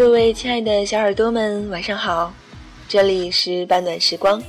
[0.00, 2.32] 各位亲爱的小耳朵们，晚上好！
[2.88, 4.42] 这里是半暖时光。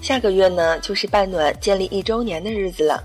[0.00, 3.04] 下个月呢，就是半暖建立一周年的日子了。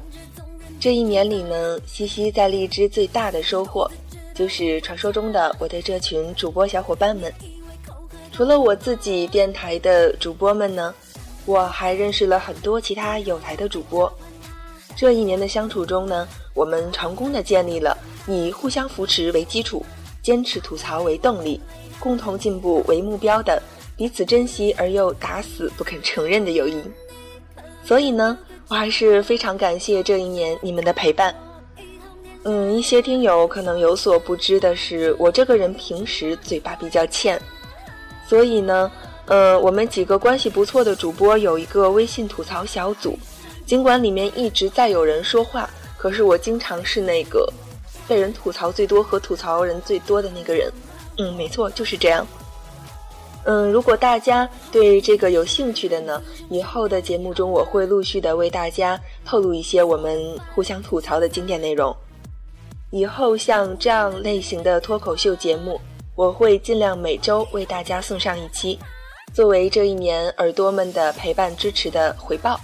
[0.79, 3.91] 这一年里呢，西西在荔枝最大的收获，
[4.33, 7.29] 就是传说中的我的这群主播小伙伴们。
[8.31, 10.95] 除了我自己电台的主播们呢，
[11.45, 14.09] 我还认识了很多其他有台的主播。
[14.95, 17.97] 这一年的相处中呢，我们成功的建立了
[18.29, 19.85] 以互相扶持为基础，
[20.25, 21.61] 坚持吐槽为动力，
[21.99, 23.61] 共同进步为目标的
[23.95, 26.81] 彼此珍惜而又打死不肯承认的友谊。
[27.83, 28.35] 所以呢，
[28.67, 31.35] 我还是非常感谢这一年你们的陪伴。
[32.41, 37.39] 嗯，一些听友可能有所不知的是，我这个人平时嘴巴比较欠，
[38.27, 38.91] 所以呢，
[39.27, 43.15] 呃，我们几个关系不错的主播有一个微信吐槽小组。
[43.63, 47.47] 尽管里面一直在有人说话，可是我经常是那个
[48.07, 50.71] 被人吐槽最多和吐槽人最多的那个人。
[51.17, 52.25] 嗯，没错，就是这样。
[53.45, 60.19] 嗯，如果大家对这个有兴趣的呢，以后的节目中我会陆续的为大家透露一些我们
[60.53, 61.95] 互相吐槽的经典内容。
[62.91, 65.79] 以后像这样类型的脱口秀节目，
[66.15, 68.79] 我会尽量每周为大家送上一期，
[69.31, 72.59] 作为这一年耳朵们的陪伴支持的回报。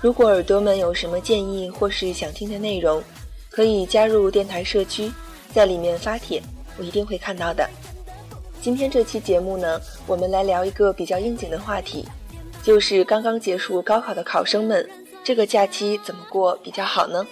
[0.00, 3.02] 如果耳朵们有什么建议或是想听的内容，
[3.50, 5.10] 可以加入电台社区，
[5.52, 6.40] 在里面发帖，
[6.78, 7.68] 我一定会看到的。
[8.62, 12.06] 今天这期节目呢，我们来聊一个比较应景的话题，
[12.62, 14.88] 就是刚刚结束高考的考生们，
[15.24, 17.26] 这个假期怎么过比较好呢？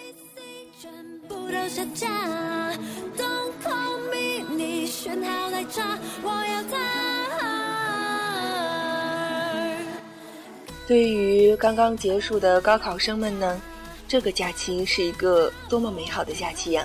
[10.86, 13.60] 对于刚刚结束的高考生们呢，
[14.08, 16.82] 这个假期是一个多么美好的假期呀！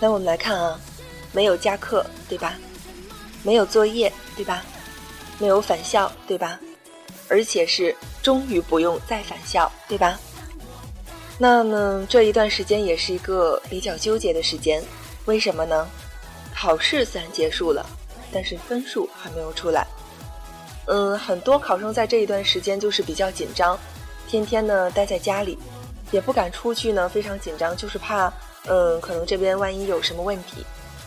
[0.00, 0.78] 那我们来看啊，
[1.30, 2.58] 没有加课，对吧？
[3.44, 4.64] 没有作业，对吧？
[5.38, 6.58] 没有返校，对吧？
[7.28, 10.18] 而且是终于不用再返校，对吧？
[11.38, 14.82] 那么这一段时间也是一个比较纠结的时间，
[15.26, 15.88] 为什么呢？
[16.52, 17.86] 考试虽然结束了，
[18.32, 19.86] 但是分数还没有出来。
[20.86, 23.78] 嗯，很多考生在这一段时间就是比较紧张，
[24.26, 25.56] 天天呢待在家里，
[26.12, 28.32] 也不敢出去呢，非常紧张，就是怕，
[28.68, 30.64] 嗯，可能这边万一有什么问题。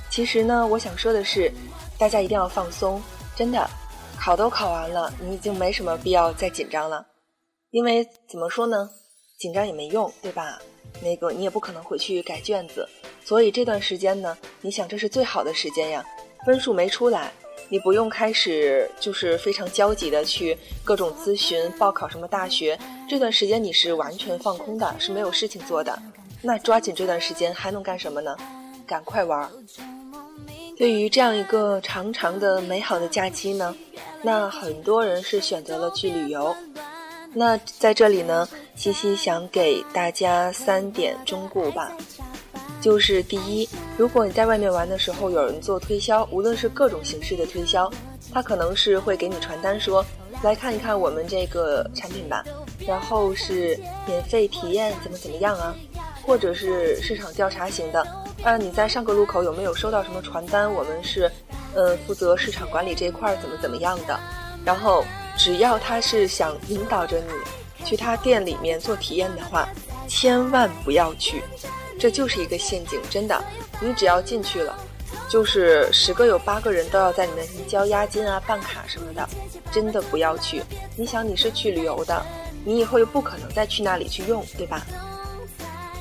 [0.09, 1.49] 其实呢，我想说的是，
[1.97, 3.01] 大家一定要放松，
[3.35, 3.69] 真的，
[4.19, 7.05] 考都考完了，你已经没什么必要再紧张了，
[7.71, 8.89] 因为怎么说呢，
[9.37, 10.59] 紧张也没用，对吧？
[11.01, 12.87] 那个你也不可能回去改卷子，
[13.23, 16.05] 所以这段时间呢，你想这是最好的时间呀，
[16.45, 17.31] 分数没出来。
[17.69, 22.77] 你不用开始就是非常焦急的去各种咨询报考什么大学，
[23.09, 25.97] 这段时间你是完全放空的，是没有事情做的。
[26.41, 28.35] 那抓紧这段时间还能干什么呢？
[28.85, 29.49] 赶快玩。
[30.77, 33.75] 对于这样一个长长的美好的假期呢，
[34.21, 36.55] 那很多人是选择了去旅游。
[37.33, 41.91] 那在这里呢，西西想给大家三点忠告吧。
[42.85, 47.91] 就是第一，如果你在外面玩的时候有人做推销，无论是各种形式的推销，
[48.31, 50.05] 他可能是会给你传单说，
[50.43, 52.45] 来看一看我们这个产品吧，
[52.85, 53.75] 然后是
[54.05, 55.75] 免费体验怎么怎么样啊，
[56.21, 58.05] 或者是市场调查型的，
[58.43, 60.71] 啊你在上个路口有没有收到什么传单？
[60.71, 61.27] 我们是，
[61.73, 64.19] 呃负责市场管理这一块怎么怎么样的，
[64.63, 65.03] 然后
[65.35, 69.67] 只要他是想引导着你去他店里面做体验的话，
[70.07, 71.41] 千万不要去。
[71.97, 73.43] 这就是一个陷阱，真的，
[73.79, 74.77] 你只要进去了，
[75.29, 79.27] 就是十个有八个人都要在你面前交押金啊、办卡什么的，
[79.71, 80.61] 真的不要去。
[80.97, 82.23] 你想你是去旅游的，
[82.63, 84.85] 你以后又不可能再去那里去用，对吧？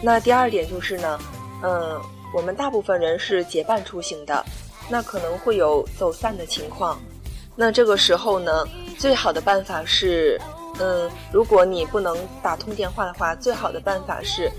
[0.03, 1.19] 那第二点就是呢，
[1.63, 2.01] 嗯，
[2.35, 4.45] 我们大部分人是结伴出行的，
[4.91, 7.01] 那可能会有走散的情况。
[7.57, 8.67] 那这个时候呢，
[8.99, 10.41] 最好的办法是，
[10.81, 14.51] 嗯，如果你不能打通电话的话，最好的办法是。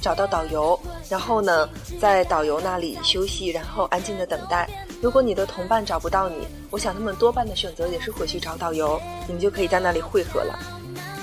[0.00, 1.68] 找到导游，然后呢，
[2.00, 4.68] 在导游那里休息，然后安静的等待。
[5.02, 10.58] 如果你的同伴找不到你，我想他们多半的选择也是回去找导游，你们就可以在那里汇合了。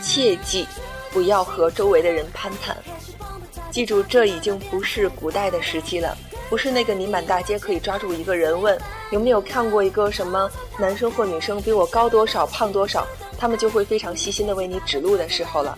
[0.03, 0.65] 切记，
[1.11, 2.77] 不要和周围的人攀谈。
[3.71, 6.17] 记住，这已经不是古代的时期了，
[6.49, 8.79] 不是那个你满大街可以抓住一个人问
[9.11, 13.05] 有没有看过一个什么男生或女生比我高多少、胖多少，
[13.37, 15.77] 他们就会非常细心的为你指路的时候了。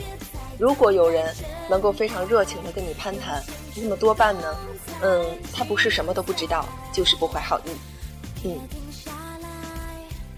[0.59, 1.33] 如果有人
[1.69, 3.41] 能够非常热情的跟你攀谈，
[3.75, 4.56] 那么多半呢，
[5.01, 7.69] 嗯，他不是什么都不知道，就是不怀好意，
[8.44, 8.59] 嗯。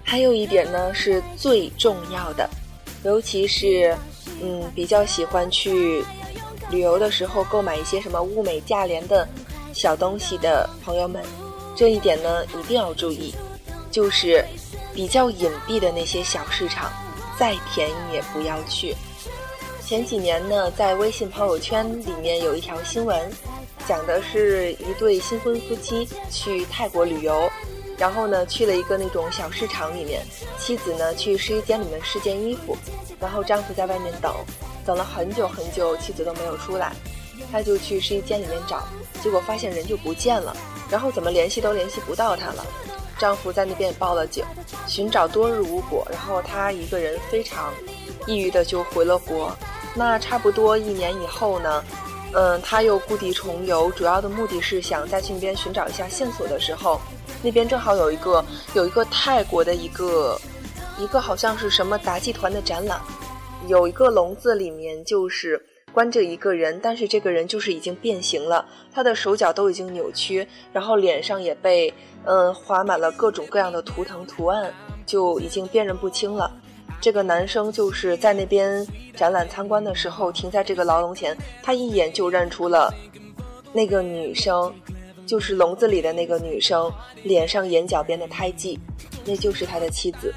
[0.04, 2.48] 还有一点呢是最重要的，
[3.04, 3.98] 尤其是
[4.44, 6.06] 嗯比较喜欢去
[6.70, 9.28] 旅游的时候购买一些什么物美价廉的
[9.74, 11.24] 小东西的朋友们，
[11.76, 13.34] 这一点呢一定要注意，
[13.90, 14.46] 就是
[14.94, 16.92] 比较隐蔽的那些小市场，
[17.40, 18.96] 再便宜也不要去。
[19.92, 23.30] 前几年呢，在微信朋友圈里面有一条新闻，
[23.86, 27.52] 讲的是一对新婚夫妻去泰国旅游，
[27.98, 30.26] 然后呢去了一个那种小市场里面，
[30.58, 32.74] 妻子呢去试衣间里面试件衣服，
[33.20, 34.34] 然后丈夫在外面等，
[34.86, 36.94] 等了很久很久，妻子都没有出来，
[37.52, 38.88] 他就去试衣间里面找，
[39.22, 40.56] 结果发现人就不见了，
[40.90, 42.66] 然后怎么联系都联系不到他了，
[43.20, 44.42] 丈夫在那边报了警，
[44.88, 47.74] 寻找多日无果，然后他一个人非常
[48.26, 49.54] 抑郁的就回了国。
[49.94, 51.84] 那差不多一年以后呢，
[52.34, 57.00] 嗯，他又故地重游，主要的目的是想再去那边寻找一下线索的时候，
[57.44, 58.44] 那边正好有一个
[58.74, 60.40] 有一个泰国的一个
[60.98, 63.02] 一个好像是什么杂技团的展览，
[63.68, 65.62] 有一个笼子里面就是
[65.92, 71.94] 关着一个人，但是这个人就是已经变形了，他的手脚都已经扭曲，然后脸上也被
[72.24, 74.74] 嗯划满了各种各样的图腾图案，
[75.06, 76.50] 就已经辨认不清了。
[77.02, 82.94] 这个男生就是在那边展览参观的时候，停在这个牢笼前，他一眼就认出了
[83.74, 84.72] 那个女生，
[85.26, 86.92] 就是笼子里的那个女生，
[87.24, 88.80] 脸上眼角边的胎记，
[89.26, 90.32] 那就是他的妻子。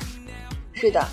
[0.72, 1.06] 是的，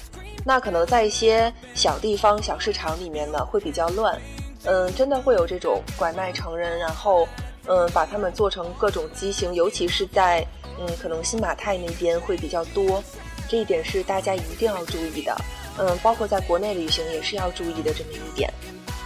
[0.46, 4.18] 那可能在一些小地方、小市场里面呢，会比较乱，
[4.64, 7.28] 嗯，真的会有这种拐卖成人，然后
[7.68, 10.48] 嗯，把他们做成各种畸形，尤其是在
[10.80, 13.04] 嗯，可能新马泰那边会比较多。
[13.52, 15.36] 这一点是大家一定要注意的，
[15.78, 18.50] 嗯，包括在国内旅行也是要注意的这么一点。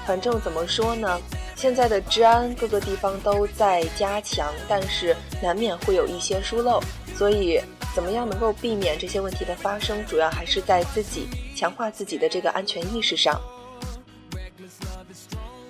[0.05, 1.19] 反正怎么说呢，
[1.55, 6.79] 现在的治安各个地方都在加强，但是难免会有一些疏漏，
[7.15, 7.59] 所以
[7.95, 13.41] 怎么样能够避免这些问题的发生，主要还是在自己强化自己的这个安全意识上。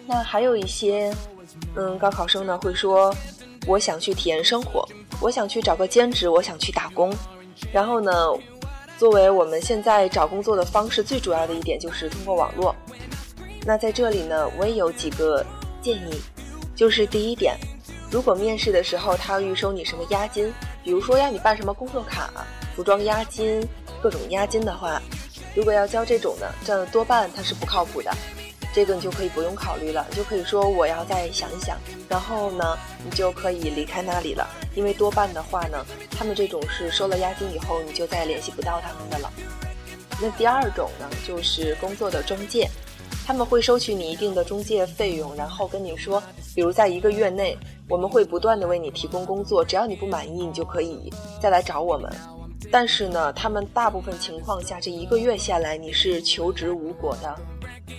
[0.06, 1.16] 那还有一些，
[1.78, 3.16] 嗯，高考生呢会说，
[3.66, 4.86] 我想去体验生活，
[5.22, 7.10] 我想去找个兼职，我想去打工，
[7.72, 8.12] 然后呢？
[8.98, 12.76] 作为我们现在找工作的方式，最主要的一点就是通过网络。
[13.66, 15.46] 那在这里呢，我也有几个
[15.82, 16.22] 建议，
[16.76, 17.58] 就是第一点，
[18.10, 20.54] 如果面试的时候他要预收你什么押金，
[20.84, 22.30] 比如说要你办什么工作卡、
[22.76, 23.68] 服装押金、
[24.02, 25.02] 各种押金的话，
[25.56, 28.12] 如果要交这种的，这样多半他是不靠谱的。
[28.76, 31.78] 这个你就可以不用考虑了，就可以说我要再想一想，
[32.10, 34.46] 然后呢，你就可以离开那里了。
[34.76, 39.32] 因为多半的话呢，他们这种是收了押金以后，你就再联系不到他们的了。
[40.22, 42.70] 那第二种呢，就是工作的中介，
[43.26, 46.22] 他们会收取你一定的中介费用，然后跟你说，
[46.54, 47.58] 比如在一个月内，
[47.88, 51.10] 我们会不断的为你提供工作，只要你不满意，你就可以
[51.42, 52.14] 再来找我们。
[52.70, 57.34] 但是呢，他们大部分情况下，这一个月下来，你是求职无果的。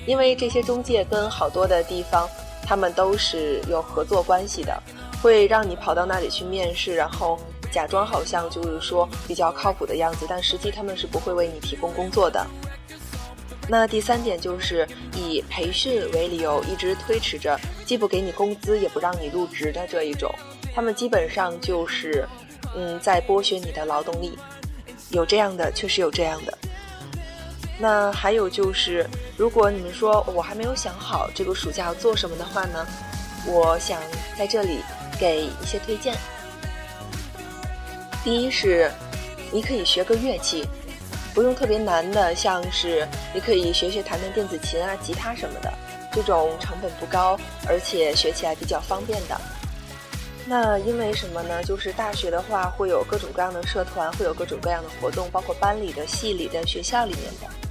[0.07, 2.29] 因为这些中介跟好多的地方，
[2.63, 4.83] 他们都是有合作关系的，
[5.23, 7.39] 会让你跑到那里去面试，然后
[7.71, 12.47] 假装好像就是说比较靠谱的样子，但实际他们是不会为你提供工作的。
[13.69, 20.33] 那第三点就是以培训为理由，一直推迟着，既不给你工资，也不让你入职的这一种，
[20.73, 22.29] 他们基本上就是，
[22.77, 24.39] 嗯，在剥削你的劳动力。
[25.11, 26.57] 有这样的，确实有这样的。
[27.79, 29.05] 那还有就是，
[29.37, 32.87] 如果你们说我还没有想好这个暑假要做什么的话呢，
[33.47, 34.01] 我想
[34.39, 34.81] 在这里
[35.21, 36.17] 给一些推荐。
[38.25, 38.91] 第一是，
[39.53, 40.67] 你可以学个乐器，
[41.35, 45.71] 不用特别难的，像是你可以学学弹弹电子琴啊、吉他什么的，
[46.13, 47.39] 这种成本不高，
[47.69, 49.39] 而且学起来比较方便的。
[50.47, 51.63] 那因为什么呢？
[51.63, 57.66] 就是大学的话会有各种各样的社团，会有各种各样的活动，包括班里的、系里的、学校里面的。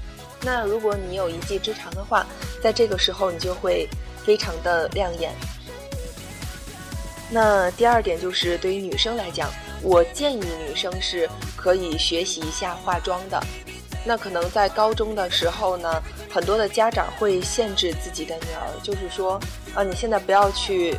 [0.45, 2.23] 那如果你有一技之长的话，
[2.61, 3.89] 在这个时候你就会
[4.23, 5.33] 非常的亮眼。
[7.31, 9.49] 那第二点就是对于女生来讲，
[9.81, 13.41] 我建议女生是可以学习一下化妆的。
[14.05, 15.99] 那可能在高中的时候呢，
[16.29, 19.41] 很多的家长会限制自己的女儿，就是说
[19.73, 20.95] 啊，你现在不要去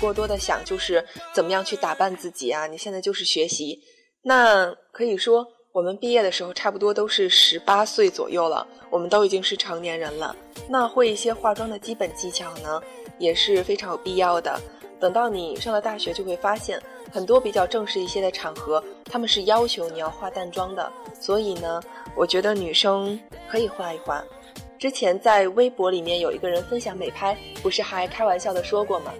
[0.00, 3.80] 过多的想，就是怎么样去打扮自己啊，你现在就是学习。
[4.22, 5.44] 那可以说。
[5.74, 10.34] 我们毕业的时候差不多都是十八岁左右了，我们都已经是成年人了。
[10.68, 12.80] 那会一些化妆的基本技巧呢，
[13.18, 14.56] 也是非常有必要的。
[15.00, 20.92] 等到你上了大学，就会发现很多比较正式一些的场合，他们是要求你要化淡妆的。
[21.20, 21.82] 所以呢，
[22.14, 23.18] 我觉得女生
[23.50, 24.24] 可以化一化。
[24.78, 29.12] 之前在微博里面有一个人分享美拍，不是还开玩笑的说过吗？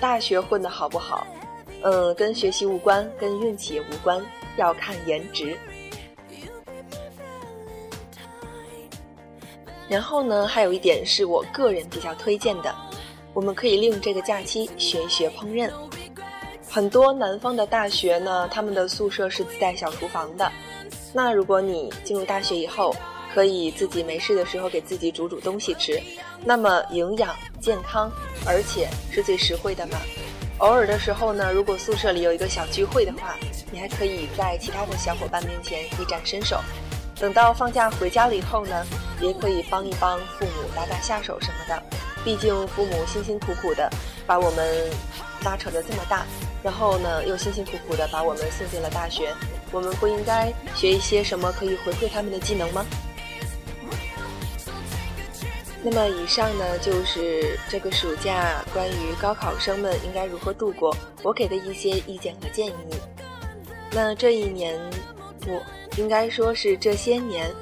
[0.00, 1.24] 大学混得好不好，
[1.82, 4.20] 嗯，跟学习无关，跟运气也无关，
[4.56, 5.56] 要看颜值。
[9.90, 12.72] 然后呢，还有一点是我个人比较推荐的，
[13.34, 15.68] 我们可以利用这个假期学一学烹饪。
[16.68, 20.50] 很多南方的大学呢，他们的宿舍是自带小厨房的，
[21.12, 22.94] 那如果你进入大学以后，
[23.34, 26.00] 可以自己没事的时候给自己煮煮东西吃，
[26.44, 28.08] 那么营养、健康，
[28.46, 29.98] 而且是最实惠的嘛。
[30.58, 33.34] 偶尔的时候呢，如果宿舍里有一个小聚会的话，
[33.72, 36.60] 你还可以在其他的小伙伴面前一展身手。
[37.20, 38.86] 等到放假回家了以后呢，
[39.20, 41.82] 也可以帮一帮父母打打下手什么的。
[42.24, 43.90] 毕竟父母辛辛苦苦的
[44.26, 44.90] 把我们
[45.44, 46.24] 拉扯的这么大，
[46.62, 49.34] 然后呢又辛辛苦苦的把我们送进了大学，
[49.70, 52.84] 我们不应该学一些什么可以回馈他们的技能吗？
[55.82, 62.72] 那么以上呢，就是这个暑假关于高考生们应该如何度过，我给的一些意见和建议。
[63.90, 64.78] 那这一年，
[65.46, 65.62] 我
[66.00, 67.54] 应该说是这些年，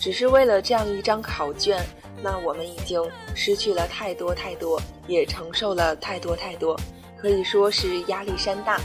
[0.00, 1.80] 只是为了这样一张考卷，
[2.20, 3.00] 那我们已经
[3.32, 6.76] 失去了太多太多，也承受了太多太多，
[7.16, 8.80] 可以说是压力山大。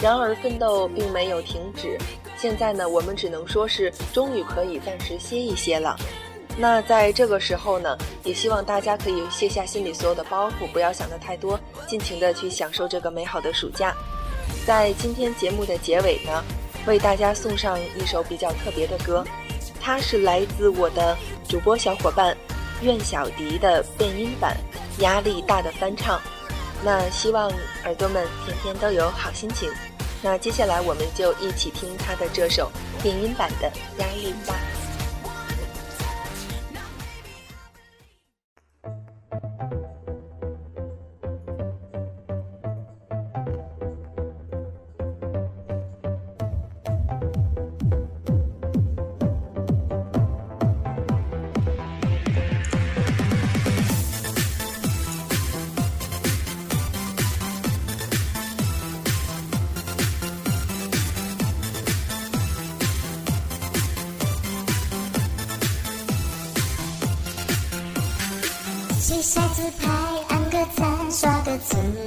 [0.00, 1.98] 然而奋斗并没有停止，
[2.38, 5.94] 现在呢，我们只能说是终于可以暂时歇一歇了。
[6.56, 13.94] 那在这个时候呢，也希望大家可以卸下心里所有的包袱，不要想的太多，尽情的去享受这个美好的暑假。
[14.66, 16.42] 在今天节目的结尾呢，
[16.88, 19.22] 为大家送上一首比较特别的歌，
[19.78, 21.16] 它是来自我的
[21.46, 22.34] 主播小伙伴
[22.80, 24.56] 苑小迪的变音版
[25.02, 26.18] 《压力大的翻唱》。
[26.82, 27.52] 那希望
[27.84, 29.70] 耳朵们天天都有好心情。
[30.22, 34.54] 那接下来我们就一起听他的这首变音版的《压力大》。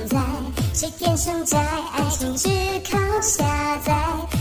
[0.08, 0.18] 在？
[0.74, 2.50] 谁天生宅，爱情只
[2.90, 3.94] 靠下载？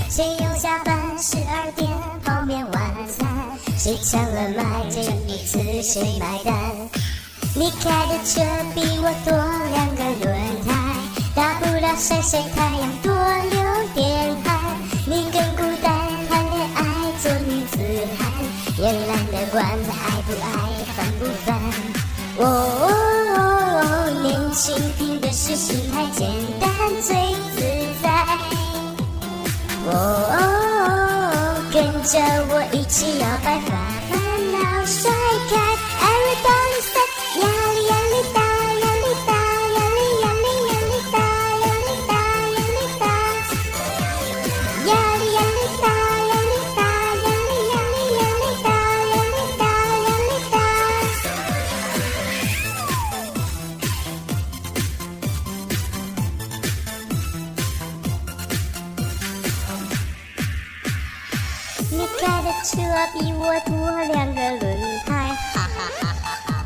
[0.08, 1.88] 谁又加班十二点
[2.24, 3.26] 泡面晚餐？
[3.76, 6.54] 谁抢了麦，这一次谁买单？
[7.54, 8.40] 你开的车
[8.74, 9.34] 比我多
[9.72, 10.30] 两个轮
[10.64, 10.68] 胎，
[11.34, 13.58] 大不了晒晒太阳，多流
[13.94, 14.48] 点汗。
[15.06, 15.90] 你更孤单，
[16.28, 16.84] 谈恋爱
[17.20, 17.76] 做女子
[18.16, 18.20] 汉，
[18.78, 20.48] 也懒得管他爱不爱，
[20.94, 21.48] 烦不烦。
[22.36, 22.44] 我，
[25.50, 26.30] 是心态简
[26.60, 26.70] 单
[27.02, 27.60] 最自
[28.00, 28.08] 在。
[29.84, 33.58] 哦，跟着我一起摇摆，
[62.70, 62.76] 车
[63.12, 63.74] 比我多
[64.04, 64.62] 两个轮
[65.04, 65.12] 胎，
[65.52, 66.64] 哈哈哈哈哈！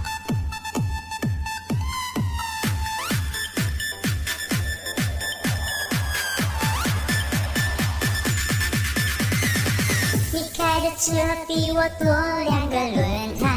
[10.30, 11.14] 你开的车
[11.48, 12.04] 比我多
[12.44, 13.48] 两个轮胎，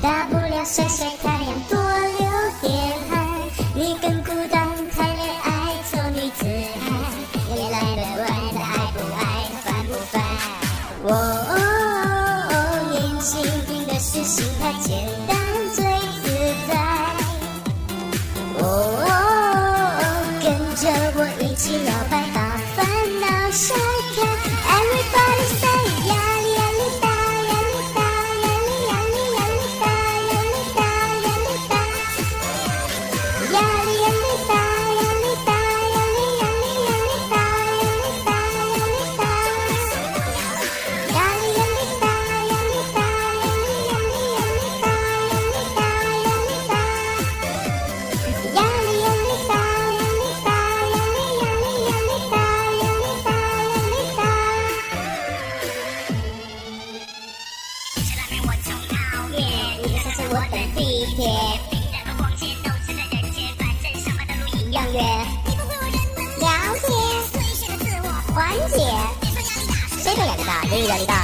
[0.00, 1.04] 大不了晒晒
[21.60, 22.29] 起摇摆，
[64.90, 64.98] 谁
[70.16, 70.64] 说压力大？
[70.68, 71.14] 谁说压力大？